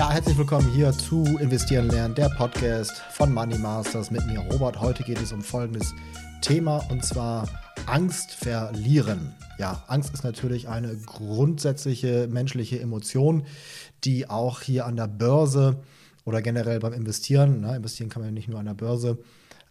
Ja, 0.00 0.10
herzlich 0.10 0.38
willkommen 0.38 0.66
hier 0.72 0.92
zu 0.92 1.36
Investieren 1.40 1.90
lernen, 1.90 2.14
der 2.14 2.30
Podcast 2.30 3.02
von 3.10 3.34
Money 3.34 3.58
Masters 3.58 4.10
mit 4.10 4.24
mir, 4.24 4.38
Robert. 4.38 4.80
Heute 4.80 5.02
geht 5.02 5.20
es 5.20 5.30
um 5.30 5.42
folgendes 5.42 5.94
Thema 6.40 6.78
und 6.90 7.04
zwar 7.04 7.46
Angst 7.84 8.32
verlieren. 8.32 9.34
Ja, 9.58 9.84
Angst 9.88 10.14
ist 10.14 10.24
natürlich 10.24 10.68
eine 10.68 10.96
grundsätzliche 10.96 12.28
menschliche 12.28 12.80
Emotion, 12.80 13.44
die 14.02 14.26
auch 14.26 14.62
hier 14.62 14.86
an 14.86 14.96
der 14.96 15.06
Börse 15.06 15.82
oder 16.24 16.40
generell 16.40 16.80
beim 16.80 16.94
Investieren, 16.94 17.60
ne, 17.60 17.76
investieren 17.76 18.08
kann 18.08 18.22
man 18.22 18.30
ja 18.30 18.32
nicht 18.34 18.48
nur 18.48 18.58
an 18.58 18.64
der 18.64 18.72
Börse, 18.72 19.18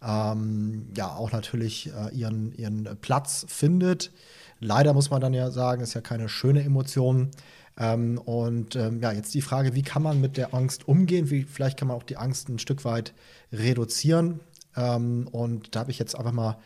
ähm, 0.00 0.90
ja 0.96 1.08
auch 1.08 1.32
natürlich 1.32 1.90
äh, 1.92 2.14
ihren, 2.14 2.52
ihren 2.52 2.98
Platz 3.00 3.46
findet. 3.48 4.12
Leider 4.60 4.92
muss 4.92 5.10
man 5.10 5.20
dann 5.20 5.34
ja 5.34 5.50
sagen, 5.50 5.82
ist 5.82 5.94
ja 5.94 6.00
keine 6.00 6.28
schöne 6.28 6.62
Emotion. 6.62 7.30
Ähm, 7.78 8.18
und 8.18 8.76
ähm, 8.76 9.00
ja, 9.00 9.10
jetzt 9.10 9.34
die 9.34 9.42
Frage, 9.42 9.74
wie 9.74 9.82
kann 9.82 10.02
man 10.02 10.20
mit 10.20 10.36
der 10.36 10.54
Angst 10.54 10.86
umgehen? 10.86 11.30
Wie, 11.30 11.44
vielleicht 11.44 11.78
kann 11.78 11.88
man 11.88 11.96
auch 11.96 12.02
die 12.02 12.18
Angst 12.18 12.48
ein 12.48 12.58
Stück 12.58 12.84
weit 12.84 13.14
reduzieren. 13.52 14.40
Ähm, 14.76 15.28
und 15.32 15.74
da 15.74 15.80
habe 15.80 15.90
ich 15.90 15.98
jetzt 15.98 16.14
einfach 16.14 16.32
mal 16.32 16.58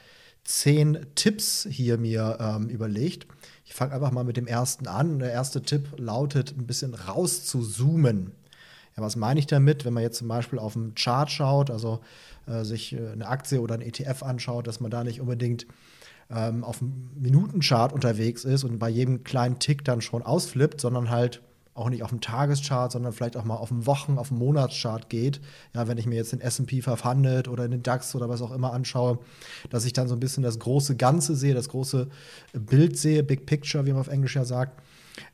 zehn 0.43 1.07
Tipps 1.15 1.67
hier 1.71 1.97
mir 1.97 2.37
ähm, 2.41 2.69
überlegt. 2.69 3.27
Ich 3.65 3.75
fange 3.75 3.93
einfach 3.93 4.11
mal 4.11 4.25
mit 4.25 4.37
dem 4.37 4.47
ersten 4.47 4.89
an. 4.89 5.21
Der 5.21 5.33
erste 5.33 5.63
Tipp 5.63 5.89
lautet, 5.97 6.55
ein 6.57 6.67
bisschen 6.67 6.95
raus 6.95 7.47
zu 7.47 7.63
zoomen. 7.63 8.33
Ja, 8.97 9.03
was 9.03 9.17
meine 9.17 9.41
ich 9.41 9.47
damit? 9.47 9.85
Wenn 9.85 9.93
man 9.93 10.03
jetzt 10.03 10.19
zum 10.19 10.29
Beispiel 10.29 10.59
auf 10.59 10.77
einen 10.77 10.95
Chart 10.95 11.31
schaut, 11.31 11.71
also 11.71 12.01
äh, 12.47 12.65
sich 12.65 12.93
äh, 12.93 13.11
eine 13.13 13.27
Aktie 13.27 13.61
oder 13.61 13.75
ein 13.75 13.81
ETF 13.81 14.23
anschaut, 14.23 14.67
dass 14.67 14.81
man 14.81 14.91
da 14.91 15.05
nicht 15.05 15.21
unbedingt 15.21 15.67
ähm, 16.31 16.65
auf 16.65 16.79
dem 16.79 17.11
Minutenchart 17.17 17.93
unterwegs 17.93 18.45
ist 18.45 18.65
und 18.65 18.79
bei 18.79 18.89
jedem 18.89 19.25
kleinen 19.25 19.59
Tick 19.59 19.85
dann 19.85 20.01
schon 20.01 20.23
ausflippt, 20.23 20.81
sondern 20.81 21.11
halt 21.11 21.43
auch 21.75 21.91
nicht 21.91 22.05
auf 22.05 22.11
dem 22.11 22.21
Tageschart, 22.21 22.93
sondern 22.93 23.13
vielleicht 23.13 23.37
auch 23.37 23.45
mal 23.45 23.57
auf 23.57 23.69
dem 23.69 23.85
Wochen-, 23.87 24.17
auf 24.17 24.29
dem 24.29 24.39
Monatschart 24.39 25.11
geht. 25.11 25.41
Ja, 25.75 25.89
wenn 25.89 25.99
ich 25.99 26.07
mir 26.07 26.15
jetzt 26.15 26.33
den 26.33 26.41
S&P 26.41 26.83
500 26.83 27.49
oder 27.49 27.69
den 27.69 27.83
DAX 27.83 28.15
oder 28.15 28.29
was 28.29 28.43
auch 28.43 28.53
immer 28.53 28.73
anschaue, 28.73 29.19
dass 29.71 29.85
ich 29.85 29.93
dann 29.93 30.07
so 30.07 30.15
ein 30.15 30.21
bisschen 30.21 30.45
das 30.45 30.61
große 30.61 30.97
Ganze 30.97 31.35
sehe, 31.35 31.53
das 31.53 31.69
große 31.69 32.09
Bild 32.53 32.97
sehe, 32.97 33.25
Big 33.25 33.45
Picture, 33.45 33.87
wie 33.87 33.91
man 33.91 34.01
auf 34.01 34.09
Englisch 34.09 34.37
ja 34.37 34.45
sagt, 34.45 34.81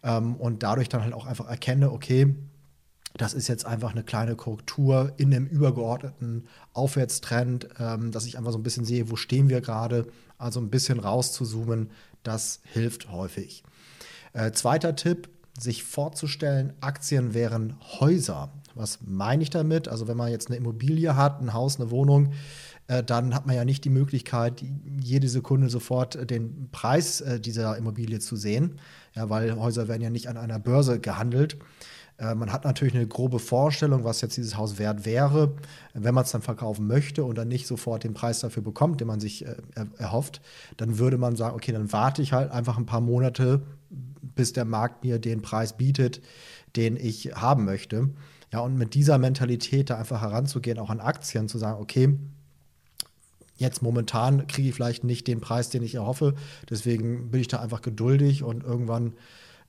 ähm, 0.03 0.37
und 0.37 0.63
dadurch 0.63 0.89
dann 0.89 1.03
halt 1.03 1.13
auch 1.13 1.27
einfach 1.27 1.47
erkenne, 1.47 1.93
okay, 1.93 2.35
das 3.15 3.35
ist 3.35 3.49
jetzt 3.49 3.67
einfach 3.67 3.93
eine 3.93 4.05
kleine 4.05 4.37
Korrektur 4.37 5.13
in 5.17 5.35
einem 5.35 5.47
übergeordneten 5.47 6.47
Aufwärtstrend, 6.73 7.69
ähm, 7.79 8.13
dass 8.13 8.27
ich 8.27 8.39
einfach 8.39 8.53
so 8.53 8.59
ein 8.59 8.63
bisschen 8.63 8.85
sehe, 8.85 9.11
wo 9.11 9.17
stehen 9.17 9.49
wir 9.49 9.61
gerade, 9.61 10.07
also 10.39 10.61
ein 10.61 10.71
bisschen 10.71 11.01
raus 11.01 11.33
zu 11.33 11.45
zoomen, 11.45 11.91
das 12.23 12.61
hilft 12.65 13.11
häufig. 13.11 13.65
Äh, 14.33 14.53
zweiter 14.53 14.95
Tipp, 14.95 15.29
sich 15.59 15.85
vorzustellen, 15.85 16.73
Aktien 16.81 17.35
wären 17.35 17.77
Häuser. 17.99 18.53
Was 18.75 19.01
meine 19.05 19.43
ich 19.43 19.51
damit? 19.51 19.89
Also 19.89 20.09
wenn 20.09 20.17
man 20.17 20.31
jetzt 20.31 20.49
eine 20.49 20.57
Immobilie 20.57 21.17
hat, 21.17 21.41
ein 21.41 21.53
Haus, 21.53 21.79
eine 21.81 21.91
Wohnung, 21.91 22.33
äh, 22.87 23.03
dann 23.03 23.35
hat 23.35 23.47
man 23.47 23.57
ja 23.57 23.65
nicht 23.65 23.85
die 23.85 23.91
Möglichkeit, 23.91 24.65
jede 25.01 25.29
Sekunde 25.29 25.69
sofort 25.69 26.31
den 26.31 26.69
Preis 26.71 27.21
äh, 27.21 27.41
dieser 27.41 27.77
Immobilie 27.77 28.21
zu 28.21 28.37
sehen, 28.37 28.81
ja, 29.15 29.29
weil 29.29 29.55
Häuser 29.57 29.89
werden 29.89 30.03
ja 30.03 30.11
nicht 30.11 30.29
an 30.29 30.37
einer 30.37 30.59
Börse 30.59 31.01
gehandelt. 31.01 31.59
Äh, 32.21 32.35
man 32.35 32.53
hat 32.53 32.65
natürlich 32.65 32.95
eine 32.95 33.07
grobe 33.07 33.39
Vorstellung, 33.39 34.05
was 34.05 34.21
jetzt 34.21 34.37
dieses 34.37 34.57
Haus 34.57 34.79
wert 34.79 35.05
wäre, 35.05 35.55
wenn 35.95 36.15
man 36.15 36.25
es 36.25 36.31
dann 36.31 36.43
verkaufen 36.43 36.87
möchte 36.87 37.25
und 37.25 37.39
dann 37.39 37.49
nicht 37.49 37.67
sofort 37.67 38.05
den 38.05 38.15
Preis 38.15 38.41
dafür 38.41 38.63
bekommt, 38.63 39.01
den 39.01 39.09
man 39.09 39.21
sich 39.21 39.47
äh, 39.47 39.57
erhofft, 39.99 40.41
dann 40.77 40.99
würde 40.99 41.19
man 41.19 41.37
sagen, 41.37 41.57
okay, 41.57 41.73
dann 41.73 41.93
warte 41.93 42.23
ich 42.23 42.33
halt 42.33 42.51
einfach 42.51 42.79
ein 42.79 42.87
paar 42.87 43.01
Monate, 43.01 43.63
bis 43.91 44.53
der 44.53 44.65
Markt 44.65 45.03
mir 45.03 45.19
den 45.19 45.43
Preis 45.43 45.77
bietet, 45.77 46.21
den 46.77 46.97
ich 46.97 47.35
haben 47.35 47.65
möchte. 47.65 48.11
Ja, 48.53 48.61
und 48.61 48.77
mit 48.77 48.95
dieser 48.95 49.19
Mentalität 49.19 49.91
da 49.91 49.97
einfach 49.97 50.21
heranzugehen, 50.21 50.79
auch 50.79 50.91
an 50.91 51.01
Aktien, 51.01 51.49
zu 51.49 51.59
sagen, 51.59 51.81
okay, 51.81 52.19
jetzt 53.57 53.83
momentan 53.83 54.47
kriege 54.47 54.69
ich 54.69 54.75
vielleicht 54.75 55.05
nicht 55.05 55.27
den 55.27 55.41
Preis, 55.41 55.71
den 55.71 55.83
ich 55.83 55.95
erhoffe, 55.95 56.35
deswegen 56.69 57.31
bin 57.31 57.41
ich 57.41 57.49
da 57.49 57.61
einfach 57.61 57.83
geduldig 57.83 58.43
und 58.43 58.65
irgendwann 58.65 59.13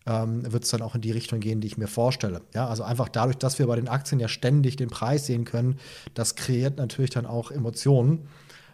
ähm, 0.06 0.52
wird 0.52 0.64
es 0.64 0.70
dann 0.70 0.82
auch 0.82 0.96
in 0.96 1.02
die 1.02 1.12
Richtung 1.12 1.40
gehen, 1.40 1.62
die 1.62 1.68
ich 1.68 1.78
mir 1.78 1.88
vorstelle. 1.88 2.42
Ja, 2.54 2.68
also 2.68 2.84
einfach 2.84 3.10
dadurch, 3.10 3.38
dass 3.38 3.60
wir 3.60 3.68
bei 3.68 3.76
den 3.76 3.88
Aktien 3.88 4.20
ja 4.20 4.28
ständig 4.28 4.76
den 4.76 4.90
Preis 4.90 5.26
sehen 5.26 5.46
können, 5.46 5.78
das 6.14 6.36
kreiert 6.36 6.78
natürlich 6.78 7.12
dann 7.12 7.26
auch 7.26 7.52
Emotionen, 7.52 8.28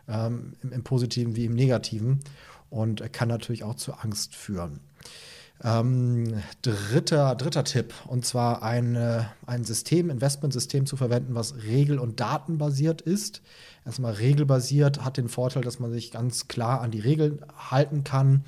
ähm, 0.07 0.53
im, 0.63 0.71
im, 0.71 0.83
Positiven 0.83 1.35
wie 1.35 1.45
im 1.45 1.53
Negativen 1.53 2.21
und 2.69 3.11
kann 3.11 3.27
natürlich 3.27 3.63
auch 3.63 3.75
zu 3.75 3.93
Angst 3.93 4.35
führen. 4.35 4.79
Ähm, 5.63 6.43
dritter, 6.61 7.33
dritter 7.33 7.63
Tipp, 7.63 7.93
und 8.05 8.23
zwar 8.25 8.61
ein, 8.61 8.95
ein 9.47 9.63
System, 9.63 10.11
Investmentsystem 10.11 10.85
zu 10.85 10.97
verwenden, 10.97 11.33
was 11.33 11.63
regel- 11.63 11.97
und 11.97 12.19
datenbasiert 12.19 13.01
ist. 13.01 13.41
Erstmal 13.83 14.13
regelbasiert 14.13 15.03
hat 15.03 15.17
den 15.17 15.29
Vorteil, 15.29 15.63
dass 15.63 15.79
man 15.79 15.91
sich 15.91 16.11
ganz 16.11 16.47
klar 16.47 16.81
an 16.81 16.91
die 16.91 16.99
Regeln 16.99 17.39
halten 17.57 18.03
kann 18.03 18.45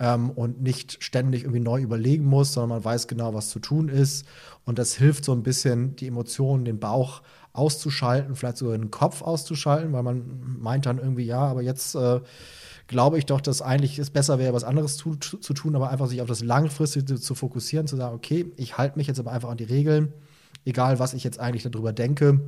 ähm, 0.00 0.30
und 0.30 0.62
nicht 0.62 1.02
ständig 1.02 1.42
irgendwie 1.42 1.60
neu 1.60 1.80
überlegen 1.80 2.24
muss, 2.24 2.52
sondern 2.52 2.78
man 2.78 2.84
weiß 2.84 3.08
genau, 3.08 3.34
was 3.34 3.50
zu 3.50 3.58
tun 3.58 3.88
ist. 3.88 4.26
Und 4.64 4.78
das 4.78 4.94
hilft 4.94 5.24
so 5.24 5.32
ein 5.32 5.42
bisschen, 5.42 5.96
die 5.96 6.06
Emotionen, 6.06 6.64
den 6.64 6.78
Bauch 6.78 7.22
auszuschalten, 7.52 8.36
vielleicht 8.36 8.58
sogar 8.58 8.76
den 8.78 8.90
Kopf 8.90 9.22
auszuschalten, 9.22 9.92
weil 9.92 10.02
man 10.02 10.56
meint 10.60 10.86
dann 10.86 10.98
irgendwie, 10.98 11.24
ja, 11.24 11.40
aber 11.40 11.62
jetzt 11.62 11.94
äh, 11.94 12.20
glaube 12.86 13.18
ich 13.18 13.26
doch, 13.26 13.40
dass 13.40 13.62
eigentlich 13.62 13.98
es 13.98 14.10
besser 14.10 14.38
wäre, 14.38 14.52
was 14.52 14.64
anderes 14.64 14.96
zu, 14.96 15.16
zu 15.16 15.54
tun, 15.54 15.74
aber 15.74 15.90
einfach 15.90 16.06
sich 16.06 16.22
auf 16.22 16.28
das 16.28 16.42
Langfristige 16.42 17.16
zu 17.16 17.34
fokussieren, 17.34 17.86
zu 17.86 17.96
sagen, 17.96 18.14
okay, 18.14 18.52
ich 18.56 18.78
halte 18.78 18.98
mich 18.98 19.06
jetzt 19.06 19.18
aber 19.18 19.32
einfach 19.32 19.50
an 19.50 19.56
die 19.56 19.64
Regeln, 19.64 20.12
egal 20.64 20.98
was 20.98 21.14
ich 21.14 21.24
jetzt 21.24 21.40
eigentlich 21.40 21.64
darüber 21.64 21.92
denke. 21.92 22.40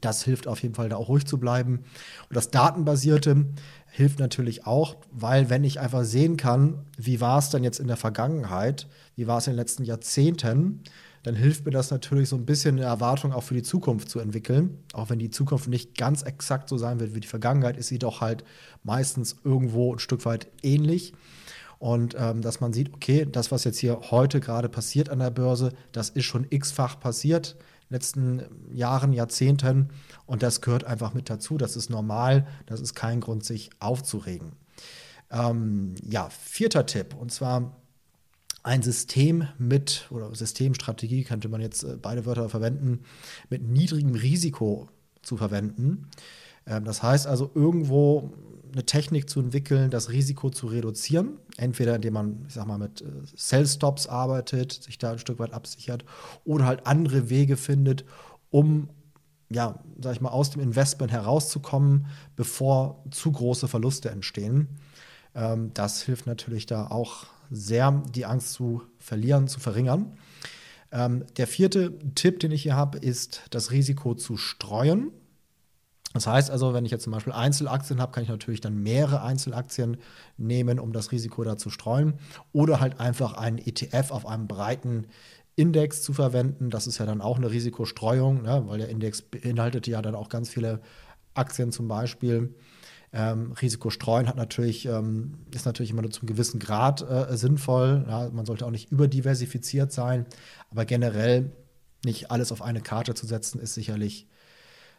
Das 0.00 0.24
hilft 0.24 0.46
auf 0.46 0.62
jeden 0.62 0.74
Fall, 0.74 0.88
da 0.88 0.96
auch 0.96 1.08
ruhig 1.08 1.26
zu 1.26 1.38
bleiben. 1.38 1.84
Und 2.28 2.36
das 2.36 2.50
Datenbasierte 2.50 3.46
hilft 3.90 4.18
natürlich 4.18 4.66
auch, 4.66 4.96
weil 5.10 5.50
wenn 5.50 5.64
ich 5.64 5.78
einfach 5.78 6.04
sehen 6.04 6.36
kann, 6.36 6.86
wie 6.96 7.20
war 7.20 7.38
es 7.38 7.50
denn 7.50 7.62
jetzt 7.62 7.78
in 7.78 7.88
der 7.88 7.96
Vergangenheit, 7.96 8.88
wie 9.16 9.26
war 9.26 9.38
es 9.38 9.46
in 9.46 9.52
den 9.52 9.58
letzten 9.58 9.84
Jahrzehnten, 9.84 10.82
dann 11.22 11.36
hilft 11.36 11.64
mir 11.64 11.70
das 11.70 11.90
natürlich 11.90 12.28
so 12.28 12.36
ein 12.36 12.46
bisschen 12.46 12.76
eine 12.76 12.86
Erwartung 12.86 13.32
auch 13.32 13.44
für 13.44 13.54
die 13.54 13.62
Zukunft 13.62 14.08
zu 14.08 14.18
entwickeln. 14.18 14.78
Auch 14.92 15.10
wenn 15.10 15.18
die 15.18 15.30
Zukunft 15.30 15.68
nicht 15.68 15.96
ganz 15.96 16.22
exakt 16.22 16.68
so 16.68 16.78
sein 16.78 16.98
wird 16.98 17.14
wie 17.14 17.20
die 17.20 17.28
Vergangenheit, 17.28 17.76
ist 17.76 17.88
sie 17.88 17.98
doch 17.98 18.20
halt 18.20 18.44
meistens 18.82 19.36
irgendwo 19.44 19.94
ein 19.94 20.00
Stück 20.00 20.24
weit 20.24 20.48
ähnlich. 20.62 21.12
Und 21.78 22.16
ähm, 22.18 22.42
dass 22.42 22.60
man 22.60 22.72
sieht, 22.72 22.94
okay, 22.94 23.26
das, 23.30 23.50
was 23.50 23.64
jetzt 23.64 23.78
hier 23.78 24.00
heute 24.10 24.40
gerade 24.40 24.68
passiert 24.68 25.10
an 25.10 25.18
der 25.18 25.30
Börse, 25.30 25.72
das 25.92 26.10
ist 26.10 26.24
schon 26.24 26.46
x-fach 26.48 26.98
passiert 26.98 27.56
letzten 27.92 28.42
Jahren, 28.72 29.12
Jahrzehnten. 29.12 29.90
Und 30.26 30.42
das 30.42 30.60
gehört 30.60 30.84
einfach 30.84 31.14
mit 31.14 31.30
dazu. 31.30 31.58
Das 31.58 31.76
ist 31.76 31.90
normal. 31.90 32.46
Das 32.66 32.80
ist 32.80 32.94
kein 32.94 33.20
Grund, 33.20 33.44
sich 33.44 33.70
aufzuregen. 33.78 34.52
Ähm, 35.30 35.94
ja, 36.02 36.28
vierter 36.30 36.86
Tipp. 36.86 37.14
Und 37.14 37.30
zwar 37.30 37.76
ein 38.62 38.82
System 38.82 39.48
mit, 39.58 40.06
oder 40.10 40.34
Systemstrategie 40.34 41.24
könnte 41.24 41.48
man 41.48 41.60
jetzt 41.60 41.82
äh, 41.84 41.96
beide 42.00 42.26
Wörter 42.26 42.48
verwenden, 42.48 43.00
mit 43.50 43.62
niedrigem 43.62 44.14
Risiko 44.14 44.88
zu 45.22 45.36
verwenden. 45.36 46.08
Ähm, 46.66 46.84
das 46.84 47.02
heißt 47.02 47.26
also 47.26 47.50
irgendwo 47.54 48.32
eine 48.72 48.84
Technik 48.84 49.28
zu 49.28 49.40
entwickeln, 49.40 49.90
das 49.90 50.10
Risiko 50.10 50.50
zu 50.50 50.66
reduzieren. 50.66 51.38
Entweder 51.56 51.94
indem 51.96 52.14
man, 52.14 52.44
ich 52.48 52.54
sag 52.54 52.66
mal, 52.66 52.78
mit 52.78 53.02
äh, 53.02 53.06
Sell-Stops 53.34 54.06
arbeitet, 54.06 54.72
sich 54.72 54.98
da 54.98 55.12
ein 55.12 55.18
Stück 55.18 55.38
weit 55.38 55.52
absichert 55.52 56.04
oder 56.44 56.66
halt 56.66 56.86
andere 56.86 57.28
Wege 57.30 57.56
findet, 57.56 58.04
um 58.50 58.88
ja, 59.50 59.78
sag 60.00 60.14
ich 60.14 60.20
mal, 60.20 60.30
aus 60.30 60.50
dem 60.50 60.62
Investment 60.62 61.12
herauszukommen, 61.12 62.06
bevor 62.36 63.04
zu 63.10 63.32
große 63.32 63.68
Verluste 63.68 64.10
entstehen. 64.10 64.68
Ähm, 65.34 65.70
das 65.74 66.02
hilft 66.02 66.26
natürlich 66.26 66.66
da 66.66 66.86
auch 66.86 67.26
sehr, 67.50 68.02
die 68.14 68.24
Angst 68.24 68.54
zu 68.54 68.82
verlieren, 68.98 69.48
zu 69.48 69.60
verringern. 69.60 70.16
Ähm, 70.90 71.24
der 71.36 71.46
vierte 71.46 71.98
Tipp, 72.14 72.40
den 72.40 72.50
ich 72.50 72.62
hier 72.62 72.76
habe, 72.76 72.98
ist, 72.98 73.42
das 73.50 73.70
Risiko 73.70 74.14
zu 74.14 74.36
streuen. 74.36 75.10
Das 76.12 76.26
heißt 76.26 76.50
also, 76.50 76.74
wenn 76.74 76.84
ich 76.84 76.90
jetzt 76.90 77.04
zum 77.04 77.12
Beispiel 77.12 77.32
Einzelaktien 77.32 78.00
habe, 78.00 78.12
kann 78.12 78.22
ich 78.22 78.28
natürlich 78.28 78.60
dann 78.60 78.82
mehrere 78.82 79.22
Einzelaktien 79.22 79.96
nehmen, 80.36 80.78
um 80.78 80.92
das 80.92 81.12
Risiko 81.12 81.42
da 81.44 81.56
zu 81.56 81.70
streuen. 81.70 82.14
Oder 82.52 82.80
halt 82.80 83.00
einfach 83.00 83.34
einen 83.34 83.58
ETF 83.58 84.10
auf 84.10 84.26
einem 84.26 84.46
breiten 84.46 85.06
Index 85.56 86.02
zu 86.02 86.12
verwenden. 86.12 86.70
Das 86.70 86.86
ist 86.86 86.98
ja 86.98 87.06
dann 87.06 87.20
auch 87.20 87.36
eine 87.36 87.50
Risikostreuung, 87.50 88.42
ne? 88.42 88.62
weil 88.66 88.78
der 88.78 88.88
Index 88.88 89.22
beinhaltet 89.22 89.86
ja 89.86 90.00
dann 90.02 90.14
auch 90.14 90.28
ganz 90.28 90.48
viele 90.48 90.80
Aktien 91.34 91.72
zum 91.72 91.88
Beispiel. 91.88 92.54
Ähm, 93.14 93.52
Risiko 93.52 93.90
streuen 93.90 94.26
hat 94.26 94.36
natürlich, 94.36 94.86
ähm, 94.86 95.34
ist 95.54 95.66
natürlich 95.66 95.90
immer 95.90 96.00
nur 96.00 96.10
zum 96.10 96.26
gewissen 96.26 96.58
Grad 96.58 97.02
äh, 97.02 97.36
sinnvoll. 97.36 98.06
Ja? 98.08 98.30
Man 98.30 98.46
sollte 98.46 98.64
auch 98.64 98.70
nicht 98.70 98.90
überdiversifiziert 98.90 99.92
sein, 99.92 100.26
aber 100.70 100.86
generell 100.86 101.52
nicht 102.04 102.30
alles 102.30 102.52
auf 102.52 102.62
eine 102.62 102.80
Karte 102.80 103.14
zu 103.14 103.26
setzen, 103.26 103.60
ist 103.60 103.74
sicherlich 103.74 104.26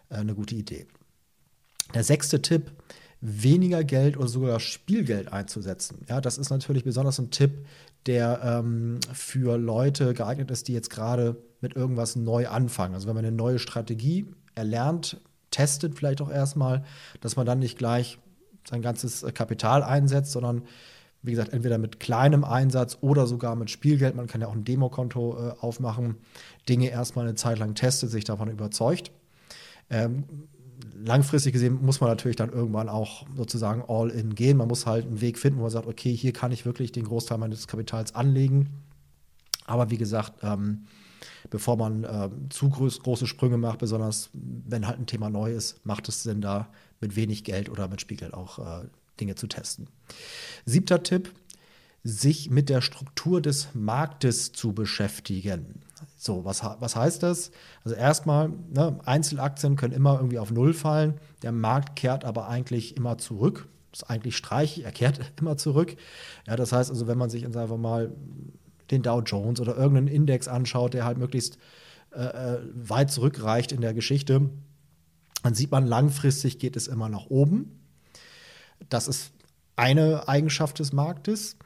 äh, 0.10 0.16
eine 0.16 0.36
gute 0.36 0.56
Idee. 0.56 0.86
Der 1.94 2.04
sechste 2.04 2.42
Tipp, 2.42 2.72
weniger 3.22 3.84
Geld 3.84 4.18
oder 4.18 4.28
sogar 4.28 4.60
Spielgeld 4.60 5.32
einzusetzen. 5.32 6.06
Ja, 6.10 6.20
das 6.20 6.38
ist 6.38 6.50
natürlich 6.50 6.84
besonders 6.84 7.20
ein 7.20 7.32
Tipp, 7.32 7.66
der 8.06 8.42
ähm, 8.44 9.00
für 9.14 9.58
Leute 9.58 10.14
geeignet 10.14 10.52
ist, 10.52 10.68
die 10.68 10.74
jetzt 10.74 10.90
gerade 10.90 11.38
mit 11.62 11.76
irgendwas 11.76 12.18
neu 12.18 12.50
anfangen. 12.50 12.94
Also 12.94 13.08
wenn 13.08 13.16
man 13.16 13.26
eine 13.26 13.36
neue 13.36 13.60
Strategie 13.60 14.28
erlernt, 14.56 15.22
testet 15.52 15.96
vielleicht 15.96 16.22
auch 16.22 16.30
erstmal, 16.30 16.84
dass 17.22 17.38
man 17.38 17.46
dann 17.46 17.60
nicht 17.60 17.78
gleich 17.78 18.20
sein 18.68 18.82
ganzes 18.82 19.26
Kapital 19.34 19.84
einsetzt, 19.84 20.32
sondern 20.32 20.64
wie 21.22 21.32
gesagt, 21.32 21.54
entweder 21.54 21.78
mit 21.78 22.02
kleinem 22.02 22.44
Einsatz 22.44 22.98
oder 23.00 23.28
sogar 23.28 23.56
mit 23.56 23.70
Spielgeld. 23.70 24.16
Man 24.16 24.28
kann 24.28 24.42
ja 24.42 24.48
auch 24.48 24.56
ein 24.56 24.66
Demokonto 24.66 25.38
äh, 25.38 25.54
aufmachen, 25.62 26.18
Dinge 26.68 26.90
erstmal 26.90 27.26
eine 27.26 27.36
Zeit 27.36 27.60
lang 27.60 27.76
testet, 27.76 28.12
sich 28.12 28.26
davon 28.26 28.50
überzeugt. 28.50 29.12
Ähm, 29.90 30.26
langfristig 30.96 31.54
gesehen 31.54 31.84
muss 31.84 32.02
man 32.02 32.10
natürlich 32.10 32.36
dann 32.36 32.52
irgendwann 32.52 32.90
auch 32.90 33.26
sozusagen 33.36 33.84
all 33.88 34.10
in 34.10 34.36
gehen. 34.36 34.58
Man 34.58 34.68
muss 34.68 34.86
halt 34.86 35.06
einen 35.06 35.22
Weg 35.22 35.38
finden, 35.38 35.60
wo 35.60 35.64
man 35.64 35.72
sagt, 35.72 35.88
okay, 35.88 36.16
hier 36.16 36.34
kann 36.34 36.52
ich 36.52 36.66
wirklich 36.66 36.92
den 36.92 37.06
Großteil 37.06 37.38
meines 37.38 37.68
Kapitals 37.68 38.16
anlegen. 38.16 38.70
Aber 39.66 39.90
wie 39.90 39.98
gesagt, 39.98 40.34
ähm, 40.44 40.86
bevor 41.50 41.78
man 41.78 42.04
äh, 42.04 42.30
zu 42.50 42.70
groß, 42.70 43.02
große 43.02 43.28
Sprünge 43.28 43.58
macht, 43.58 43.80
besonders 43.80 44.30
wenn 44.34 44.88
halt 44.88 45.00
ein 45.00 45.06
Thema 45.06 45.30
neu 45.30 45.54
ist, 45.54 45.86
macht 45.86 46.10
es 46.10 46.24
Sinn, 46.24 46.42
da 46.42 46.70
mit 47.00 47.16
wenig 47.16 47.44
Geld 47.44 47.70
oder 47.70 47.88
mit 47.88 48.02
Spielgeld 48.02 48.34
auch 48.34 48.60
äh, 48.60 48.88
Dinge 49.20 49.36
zu 49.36 49.48
testen. 49.48 49.88
Siebter 50.66 51.04
Tipp, 51.04 51.32
sich 52.04 52.50
mit 52.50 52.70
der 52.70 52.82
Struktur 52.82 53.42
des 53.42 53.70
Marktes 53.74 54.52
zu 54.52 54.74
beschäftigen. 54.74 55.82
So, 56.18 56.46
was, 56.46 56.64
was 56.64 56.96
heißt 56.96 57.24
das? 57.24 57.52
Also 57.84 57.96
erstmal, 57.96 58.50
ne, 58.70 59.00
Einzelaktien 59.06 59.76
können 59.76 59.94
immer 59.94 60.16
irgendwie 60.16 60.40
auf 60.40 60.52
Null 60.52 60.74
fallen. 60.74 61.20
Der 61.42 61.52
Markt 61.52 61.96
kehrt 61.96 62.26
aber 62.26 62.48
eigentlich 62.48 62.98
immer 62.98 63.18
zurück. 63.18 63.68
Das 63.92 64.02
ist 64.02 64.10
eigentlich 64.10 64.38
streichig, 64.38 64.86
er 64.86 64.92
kehrt 64.92 65.20
immer 65.40 65.58
zurück. 65.58 65.96
Ja, 66.48 66.56
das 66.56 66.72
heißt 66.72 66.90
also, 66.90 67.08
wenn 67.08 67.18
man 67.18 67.30
sich 67.30 67.44
jetzt 67.44 67.58
einfach 67.58 67.78
mal 67.78 68.12
den 68.92 69.04
Dow 69.04 69.22
Jones 69.22 69.60
oder 69.60 69.78
irgendeinen 69.78 70.08
Index 70.08 70.48
anschaut, 70.48 70.94
der 70.94 71.06
halt 71.06 71.18
möglichst 71.18 71.58
äh, 72.14 72.24
äh 72.24 72.60
weit 72.74 73.12
zurückreicht 73.12 73.72
in 73.72 73.82
der 73.82 73.94
Geschichte, 73.94 74.50
dann 75.44 75.54
sieht 75.54 75.72
man, 75.72 75.86
langfristig 75.86 76.58
geht 76.60 76.76
es 76.76 76.88
immer 76.88 77.10
nach 77.10 77.28
oben. 77.28 77.80
Das 78.90 79.08
ist 79.08 79.32
eine 79.76 80.28
Eigenschaft 80.28 80.80
des 80.80 80.94
Marktes. 80.94 81.58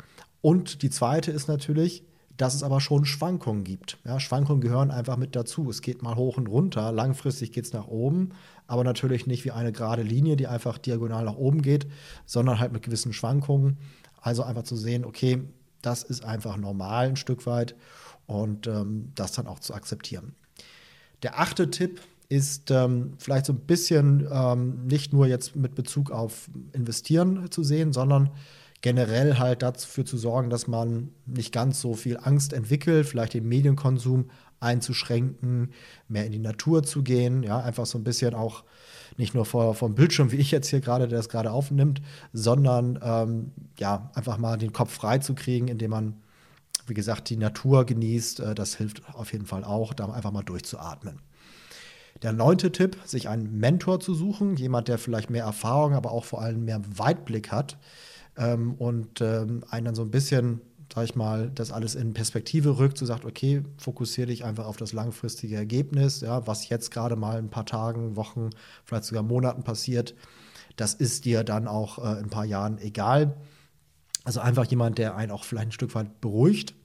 Und 0.41 0.81
die 0.81 0.89
zweite 0.89 1.31
ist 1.31 1.47
natürlich, 1.47 2.03
dass 2.37 2.53
es 2.53 2.63
aber 2.63 2.79
schon 2.79 3.05
Schwankungen 3.05 3.63
gibt. 3.63 3.97
Ja, 4.05 4.19
Schwankungen 4.19 4.61
gehören 4.61 4.91
einfach 4.91 5.17
mit 5.17 5.35
dazu. 5.35 5.69
Es 5.69 5.81
geht 5.81 6.03
mal 6.03 6.15
hoch 6.15 6.37
und 6.37 6.47
runter, 6.47 6.91
langfristig 6.91 7.51
geht 7.51 7.65
es 7.65 7.73
nach 7.73 7.87
oben, 7.87 8.29
aber 8.67 8.83
natürlich 8.83 9.25
nicht 9.25 9.43
wie 9.43 9.51
eine 9.51 9.71
gerade 9.71 10.03
Linie, 10.03 10.35
die 10.35 10.47
einfach 10.47 10.77
diagonal 10.77 11.25
nach 11.25 11.35
oben 11.35 11.61
geht, 11.61 11.87
sondern 12.25 12.59
halt 12.59 12.71
mit 12.71 12.83
gewissen 12.83 13.11
Schwankungen. 13.11 13.77
Also 14.21 14.43
einfach 14.43 14.63
zu 14.63 14.75
sehen, 14.75 15.03
okay, 15.03 15.43
das 15.81 16.03
ist 16.03 16.23
einfach 16.23 16.57
normal 16.57 17.07
ein 17.07 17.15
Stück 17.15 17.45
weit 17.45 17.75
und 18.25 18.67
ähm, 18.67 19.11
das 19.15 19.31
dann 19.31 19.47
auch 19.47 19.59
zu 19.59 19.73
akzeptieren. 19.73 20.35
Der 21.23 21.39
achte 21.39 21.71
Tipp 21.71 22.01
ist 22.29 22.71
ähm, 22.71 23.13
vielleicht 23.17 23.45
so 23.45 23.53
ein 23.53 23.59
bisschen 23.59 24.27
ähm, 24.29 24.85
nicht 24.85 25.13
nur 25.13 25.27
jetzt 25.27 25.55
mit 25.55 25.75
Bezug 25.75 26.11
auf 26.11 26.49
Investieren 26.73 27.49
zu 27.49 27.63
sehen, 27.63 27.93
sondern 27.93 28.31
generell 28.81 29.37
halt 29.37 29.63
dafür 29.63 30.05
zu 30.05 30.17
sorgen, 30.17 30.49
dass 30.49 30.67
man 30.67 31.09
nicht 31.25 31.51
ganz 31.51 31.81
so 31.81 31.93
viel 31.93 32.17
Angst 32.21 32.53
entwickelt, 32.53 33.07
vielleicht 33.07 33.33
den 33.33 33.47
Medienkonsum 33.47 34.29
einzuschränken, 34.59 35.71
mehr 36.07 36.25
in 36.25 36.31
die 36.31 36.39
Natur 36.39 36.83
zu 36.83 37.03
gehen, 37.03 37.43
ja, 37.43 37.59
einfach 37.59 37.85
so 37.85 37.97
ein 37.97 38.03
bisschen 38.03 38.33
auch 38.33 38.63
nicht 39.17 39.33
nur 39.33 39.45
vor 39.45 39.73
vom 39.73 39.95
Bildschirm, 39.95 40.31
wie 40.31 40.37
ich 40.37 40.51
jetzt 40.51 40.67
hier 40.69 40.79
gerade, 40.79 41.07
der 41.07 41.17
das 41.17 41.29
gerade 41.29 41.51
aufnimmt, 41.51 42.01
sondern 42.33 42.99
ähm, 43.01 43.51
ja, 43.79 44.11
einfach 44.13 44.37
mal 44.37 44.57
den 44.57 44.73
Kopf 44.73 44.93
frei 44.93 45.17
zu 45.19 45.33
kriegen, 45.33 45.67
indem 45.67 45.91
man, 45.91 46.21
wie 46.85 46.93
gesagt, 46.93 47.29
die 47.29 47.37
Natur 47.37 47.85
genießt. 47.85 48.41
Äh, 48.41 48.55
das 48.55 48.75
hilft 48.75 49.01
auf 49.13 49.31
jeden 49.33 49.45
Fall 49.45 49.63
auch, 49.63 49.93
da 49.93 50.09
einfach 50.09 50.31
mal 50.31 50.43
durchzuatmen. 50.43 51.19
Der 52.23 52.33
neunte 52.33 52.71
Tipp, 52.71 52.97
sich 53.05 53.29
einen 53.29 53.59
Mentor 53.59 53.99
zu 53.99 54.13
suchen, 54.15 54.55
jemand, 54.55 54.87
der 54.87 54.97
vielleicht 54.97 55.29
mehr 55.29 55.43
Erfahrung, 55.43 55.93
aber 55.93 56.11
auch 56.11 56.25
vor 56.25 56.41
allem 56.41 56.65
mehr 56.65 56.81
Weitblick 56.97 57.51
hat 57.51 57.77
ähm, 58.37 58.73
und 58.75 59.21
ähm, 59.21 59.63
einen 59.69 59.85
dann 59.85 59.95
so 59.95 60.03
ein 60.03 60.11
bisschen, 60.11 60.61
sag 60.93 61.05
ich 61.05 61.15
mal, 61.15 61.51
das 61.53 61.71
alles 61.71 61.95
in 61.95 62.13
Perspektive 62.13 62.77
rückt, 62.77 62.97
so 62.97 63.05
sagt, 63.05 63.25
okay, 63.25 63.63
fokussiere 63.77 64.27
dich 64.27 64.45
einfach 64.45 64.65
auf 64.65 64.77
das 64.77 64.93
langfristige 64.93 65.55
Ergebnis, 65.55 66.21
ja, 66.21 66.45
was 66.47 66.69
jetzt 66.69 66.91
gerade 66.91 67.15
mal 67.15 67.37
ein 67.37 67.49
paar 67.49 67.65
Tagen, 67.65 68.15
Wochen, 68.15 68.51
vielleicht 68.85 69.05
sogar 69.05 69.23
Monaten 69.23 69.63
passiert, 69.63 70.15
das 70.75 70.93
ist 70.93 71.25
dir 71.25 71.43
dann 71.43 71.67
auch 71.67 71.97
äh, 71.97 72.19
in 72.19 72.25
ein 72.25 72.29
paar 72.29 72.45
Jahren 72.45 72.77
egal. 72.77 73.35
Also 74.23 74.39
einfach 74.39 74.65
jemand, 74.65 74.97
der 74.97 75.15
einen 75.15 75.31
auch 75.31 75.43
vielleicht 75.43 75.69
ein 75.69 75.71
Stück 75.71 75.95
weit 75.95 76.21
beruhigt 76.21 76.75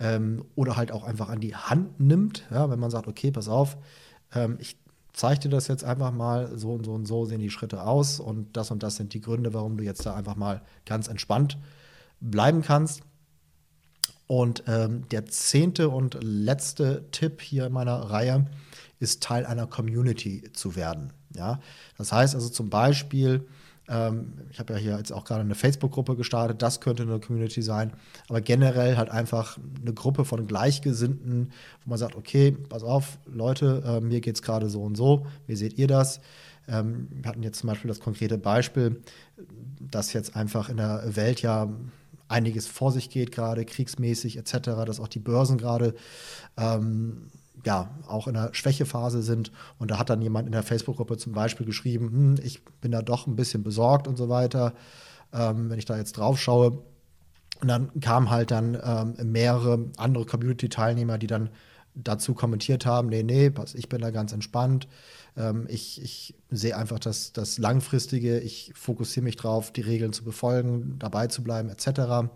ähm, 0.00 0.44
oder 0.56 0.76
halt 0.76 0.92
auch 0.92 1.04
einfach 1.04 1.28
an 1.28 1.40
die 1.40 1.54
Hand 1.54 2.00
nimmt, 2.00 2.46
ja, 2.50 2.70
wenn 2.70 2.80
man 2.80 2.90
sagt, 2.90 3.06
okay, 3.06 3.30
pass 3.30 3.48
auf, 3.48 3.76
ähm, 4.34 4.56
ich 4.58 4.76
zeige 5.20 5.40
dir 5.40 5.48
das 5.50 5.68
jetzt 5.68 5.84
einfach 5.84 6.12
mal, 6.12 6.56
so 6.56 6.72
und 6.72 6.84
so 6.86 6.94
und 6.94 7.04
so 7.04 7.26
sehen 7.26 7.40
die 7.40 7.50
Schritte 7.50 7.82
aus 7.82 8.20
und 8.20 8.56
das 8.56 8.70
und 8.70 8.82
das 8.82 8.96
sind 8.96 9.12
die 9.12 9.20
Gründe, 9.20 9.52
warum 9.52 9.76
du 9.76 9.84
jetzt 9.84 10.06
da 10.06 10.14
einfach 10.14 10.34
mal 10.34 10.62
ganz 10.86 11.08
entspannt 11.08 11.58
bleiben 12.20 12.62
kannst. 12.62 13.02
Und 14.26 14.64
ähm, 14.66 15.06
der 15.10 15.26
zehnte 15.26 15.90
und 15.90 16.16
letzte 16.22 17.04
Tipp 17.10 17.42
hier 17.42 17.66
in 17.66 17.72
meiner 17.72 17.96
Reihe 17.96 18.46
ist 18.98 19.22
Teil 19.22 19.44
einer 19.44 19.66
Community 19.66 20.50
zu 20.54 20.74
werden. 20.74 21.12
Ja? 21.34 21.60
Das 21.98 22.12
heißt 22.12 22.34
also 22.34 22.48
zum 22.48 22.70
Beispiel, 22.70 23.46
ähm, 23.90 24.32
ich 24.50 24.58
habe 24.58 24.72
ja 24.72 24.78
hier 24.78 24.96
jetzt 24.96 25.12
auch 25.12 25.24
gerade 25.24 25.42
eine 25.42 25.54
Facebook-Gruppe 25.54 26.16
gestartet, 26.16 26.62
das 26.62 26.80
könnte 26.80 27.02
eine 27.02 27.20
Community 27.20 27.60
sein, 27.60 27.92
aber 28.28 28.40
generell 28.40 28.96
halt 28.96 29.10
einfach 29.10 29.58
eine 29.80 29.92
Gruppe 29.92 30.24
von 30.24 30.46
Gleichgesinnten, 30.46 31.52
wo 31.84 31.90
man 31.90 31.98
sagt, 31.98 32.14
okay, 32.14 32.52
pass 32.68 32.82
auf, 32.82 33.18
Leute, 33.26 34.00
mir 34.02 34.20
geht 34.20 34.36
es 34.36 34.42
gerade 34.42 34.70
so 34.70 34.82
und 34.82 34.96
so, 34.96 35.26
wie 35.46 35.56
seht 35.56 35.76
ihr 35.78 35.88
das? 35.88 36.20
Ähm, 36.68 37.08
wir 37.10 37.28
hatten 37.28 37.42
jetzt 37.42 37.58
zum 37.58 37.68
Beispiel 37.68 37.88
das 37.88 38.00
konkrete 38.00 38.38
Beispiel, 38.38 39.02
dass 39.80 40.12
jetzt 40.12 40.36
einfach 40.36 40.68
in 40.68 40.76
der 40.76 41.16
Welt 41.16 41.42
ja 41.42 41.68
einiges 42.28 42.66
vor 42.66 42.92
sich 42.92 43.10
geht, 43.10 43.32
gerade 43.32 43.64
kriegsmäßig 43.64 44.36
etc., 44.36 44.52
dass 44.86 45.00
auch 45.00 45.08
die 45.08 45.18
Börsen 45.18 45.58
gerade 45.58 45.94
ähm, 46.56 47.28
ja, 47.64 47.90
auch 48.06 48.26
in 48.26 48.34
der 48.34 48.50
Schwächephase 48.52 49.22
sind. 49.22 49.52
Und 49.78 49.90
da 49.90 49.98
hat 49.98 50.10
dann 50.10 50.22
jemand 50.22 50.46
in 50.46 50.52
der 50.52 50.62
Facebook-Gruppe 50.62 51.16
zum 51.16 51.32
Beispiel 51.32 51.66
geschrieben, 51.66 52.10
hm, 52.10 52.34
ich 52.42 52.64
bin 52.80 52.92
da 52.92 53.02
doch 53.02 53.26
ein 53.26 53.36
bisschen 53.36 53.62
besorgt 53.62 54.08
und 54.08 54.16
so 54.16 54.28
weiter, 54.28 54.74
ähm, 55.32 55.70
wenn 55.70 55.78
ich 55.78 55.84
da 55.84 55.96
jetzt 55.96 56.16
drauf 56.16 56.40
schaue. 56.40 56.82
Und 57.60 57.68
dann 57.68 58.00
kamen 58.00 58.30
halt 58.30 58.50
dann 58.50 58.78
ähm, 58.82 59.32
mehrere 59.32 59.90
andere 59.96 60.24
Community-Teilnehmer, 60.24 61.18
die 61.18 61.26
dann 61.26 61.50
dazu 61.94 62.34
kommentiert 62.34 62.86
haben, 62.86 63.08
nee, 63.08 63.22
nee, 63.22 63.50
ich 63.74 63.88
bin 63.88 64.00
da 64.00 64.10
ganz 64.10 64.32
entspannt. 64.32 64.88
Ähm, 65.36 65.66
ich, 65.68 66.00
ich 66.02 66.34
sehe 66.50 66.76
einfach 66.76 66.98
das, 66.98 67.32
das 67.32 67.58
Langfristige, 67.58 68.38
ich 68.38 68.72
fokussiere 68.74 69.24
mich 69.24 69.36
drauf, 69.36 69.72
die 69.72 69.82
Regeln 69.82 70.12
zu 70.12 70.24
befolgen, 70.24 70.96
dabei 70.98 71.26
zu 71.26 71.42
bleiben, 71.42 71.68
etc. 71.68 72.30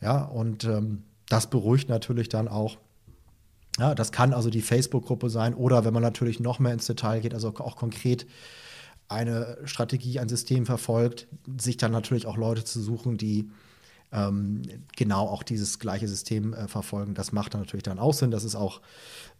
Ja, 0.00 0.24
und 0.24 0.64
ähm, 0.64 1.04
das 1.28 1.48
beruhigt 1.48 1.88
natürlich 1.88 2.28
dann 2.28 2.48
auch 2.48 2.78
ja, 3.78 3.94
das 3.94 4.12
kann 4.12 4.32
also 4.32 4.50
die 4.50 4.62
Facebook-Gruppe 4.62 5.30
sein 5.30 5.54
oder 5.54 5.84
wenn 5.84 5.94
man 5.94 6.02
natürlich 6.02 6.40
noch 6.40 6.58
mehr 6.58 6.72
ins 6.72 6.86
Detail 6.86 7.20
geht, 7.20 7.34
also 7.34 7.48
auch 7.48 7.76
konkret 7.76 8.26
eine 9.08 9.58
Strategie, 9.64 10.18
ein 10.20 10.28
System 10.28 10.66
verfolgt, 10.66 11.26
sich 11.58 11.76
dann 11.76 11.92
natürlich 11.92 12.26
auch 12.26 12.36
Leute 12.36 12.64
zu 12.64 12.80
suchen, 12.80 13.18
die 13.18 13.50
ähm, 14.12 14.62
genau 14.96 15.26
auch 15.26 15.42
dieses 15.42 15.78
gleiche 15.78 16.08
System 16.08 16.54
äh, 16.54 16.68
verfolgen. 16.68 17.14
Das 17.14 17.32
macht 17.32 17.54
dann 17.54 17.60
natürlich 17.60 17.82
dann 17.82 17.98
auch 17.98 18.14
Sinn. 18.14 18.30
Das 18.30 18.44
ist 18.44 18.54
auch 18.54 18.80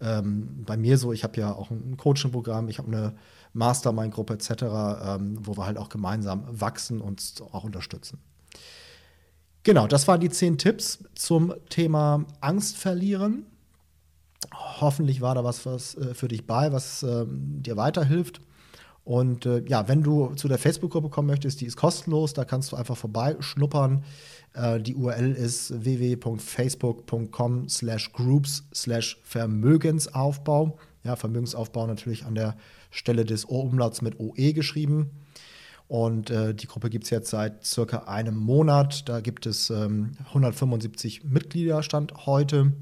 ähm, 0.01 0.65
bei 0.67 0.77
mir 0.77 0.99
so. 0.99 1.13
Ich 1.13 1.23
habe 1.23 1.41
ja 1.41 1.55
auch 1.55 1.71
ein 1.71 1.97
Coaching-Programm, 1.97 2.69
ich 2.69 2.79
habe 2.79 2.89
eine 2.89 3.15
Mastermind-Gruppe 3.53 4.35
etc., 4.35 4.51
ähm, 4.51 5.39
wo 5.41 5.57
wir 5.57 5.65
halt 5.65 5.79
auch 5.79 5.89
gemeinsam 5.89 6.45
wachsen 6.49 7.01
und 7.01 7.23
auch 7.53 7.65
unterstützen. 7.65 8.19
Genau, 9.63 9.87
das 9.87 10.09
waren 10.09 10.21
die 10.21 10.29
zehn 10.29 10.59
Tipps 10.59 10.99
zum 11.15 11.55
Thema 11.71 12.27
Angst 12.41 12.77
verlieren. 12.77 13.47
Hoffentlich 14.53 15.21
war 15.21 15.35
da 15.35 15.45
was, 15.45 15.65
was 15.67 15.95
äh, 15.97 16.15
für 16.15 16.29
dich 16.29 16.47
bei, 16.47 16.73
was 16.73 17.03
äh, 17.03 17.25
dir 17.29 17.77
weiterhilft. 17.77 18.41
Und 19.05 19.45
äh, 19.45 19.63
ja, 19.69 19.87
wenn 19.87 20.03
du 20.03 20.35
zu 20.35 20.49
der 20.49 20.59
Facebook-Gruppe 20.59 21.11
kommen 21.11 21.29
möchtest, 21.29 21.61
die 21.61 21.67
ist 21.67 21.77
kostenlos, 21.77 22.33
da 22.33 22.45
kannst 22.45 22.73
du 22.73 22.77
einfach 22.77 22.97
vorbeischnuppern. 22.97 24.03
Äh, 24.55 24.81
die 24.81 24.95
URL 24.95 25.33
ist 25.33 25.85
www.facebook.com 25.85 27.69
slash 27.69 28.13
groups 28.13 28.65
slash 28.75 29.21
Vermögensaufbau. 29.23 30.79
Ja, 31.03 31.17
Vermögensaufbau 31.17 31.87
natürlich 31.87 32.25
an 32.25 32.35
der 32.35 32.57
Stelle 32.91 33.27
des 33.27 33.47
O-Umlauts 33.49 34.01
mit 34.01 34.19
OE 34.19 34.55
geschrieben. 34.55 35.11
Und 35.87 36.31
äh, 36.31 36.55
die 36.55 36.67
Gruppe 36.67 36.89
gibt 36.89 37.05
es 37.05 37.11
jetzt 37.11 37.29
seit 37.29 37.63
circa 37.67 38.05
einem 38.05 38.37
Monat. 38.37 39.07
Da 39.07 39.21
gibt 39.21 39.45
es 39.45 39.69
ähm, 39.69 40.13
175 40.29 41.25
Mitglieder 41.25 41.83
Stand 41.83 42.25
heute. 42.25 42.73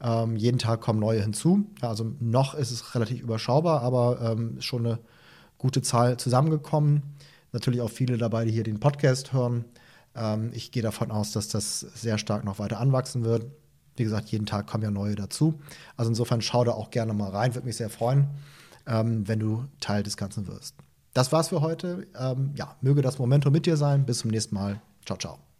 Ähm, 0.00 0.36
jeden 0.36 0.58
Tag 0.58 0.80
kommen 0.80 1.00
neue 1.00 1.22
hinzu. 1.22 1.66
Ja, 1.82 1.88
also 1.88 2.12
noch 2.20 2.54
ist 2.54 2.70
es 2.70 2.94
relativ 2.94 3.20
überschaubar, 3.20 3.82
aber 3.82 4.20
ähm, 4.20 4.58
ist 4.58 4.64
schon 4.64 4.86
eine 4.86 4.98
gute 5.58 5.82
Zahl 5.82 6.16
zusammengekommen. 6.16 7.02
Natürlich 7.52 7.80
auch 7.80 7.90
viele 7.90 8.18
dabei, 8.18 8.44
die 8.44 8.52
hier 8.52 8.64
den 8.64 8.80
Podcast 8.80 9.32
hören. 9.32 9.64
Ähm, 10.14 10.50
ich 10.52 10.72
gehe 10.72 10.82
davon 10.82 11.10
aus, 11.10 11.32
dass 11.32 11.48
das 11.48 11.80
sehr 11.80 12.18
stark 12.18 12.44
noch 12.44 12.58
weiter 12.58 12.80
anwachsen 12.80 13.24
wird. 13.24 13.46
Wie 13.96 14.04
gesagt, 14.04 14.28
jeden 14.28 14.46
Tag 14.46 14.66
kommen 14.66 14.82
ja 14.82 14.90
neue 14.90 15.14
dazu. 15.14 15.60
Also 15.96 16.10
insofern 16.10 16.42
schau 16.42 16.64
da 16.64 16.72
auch 16.72 16.90
gerne 16.90 17.14
mal 17.14 17.30
rein. 17.30 17.54
Würde 17.54 17.66
mich 17.66 17.76
sehr 17.76 17.90
freuen, 17.90 18.28
ähm, 18.86 19.26
wenn 19.28 19.38
du 19.38 19.64
Teil 19.80 20.02
des 20.02 20.16
Ganzen 20.16 20.48
wirst. 20.48 20.74
Das 21.12 21.30
war's 21.30 21.48
für 21.48 21.60
heute. 21.60 22.08
Ähm, 22.18 22.50
ja, 22.56 22.74
möge 22.80 23.02
das 23.02 23.18
Momentum 23.18 23.52
mit 23.52 23.66
dir 23.66 23.76
sein. 23.76 24.04
Bis 24.04 24.18
zum 24.18 24.30
nächsten 24.30 24.54
Mal. 24.54 24.80
Ciao, 25.06 25.16
ciao. 25.16 25.53